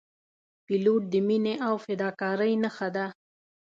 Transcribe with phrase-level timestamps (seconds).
[0.65, 3.05] پیلوټ د مینې او فداکارۍ نښه ده.